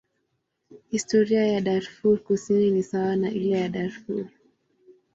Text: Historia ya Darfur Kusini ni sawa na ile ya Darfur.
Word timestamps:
Historia 0.89 1.47
ya 1.47 1.61
Darfur 1.61 2.23
Kusini 2.23 2.71
ni 2.71 2.83
sawa 2.83 3.15
na 3.15 3.31
ile 3.31 3.49
ya 3.61 3.69
Darfur. 3.69 4.25